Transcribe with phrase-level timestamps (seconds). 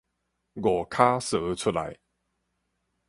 [0.55, 1.99] 五跤趖出來